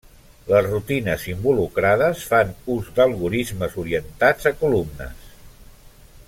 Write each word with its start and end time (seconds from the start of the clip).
Les 0.51 0.63
rutines 0.69 1.25
involucrades 1.33 2.23
fan 2.31 2.55
ús 2.77 2.89
d'algorismes 2.97 3.77
orientats 3.85 4.51
a 4.53 4.55
columnes. 4.65 5.31